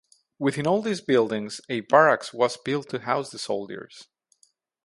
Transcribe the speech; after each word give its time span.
Within 0.39 0.65
all 0.65 0.81
these 0.81 0.99
buildings 0.99 1.61
a 1.69 1.81
barracks 1.81 2.33
was 2.33 2.57
built 2.57 2.89
to 2.89 3.01
house 3.01 3.29
the 3.29 3.37
soldiers. 3.37 4.07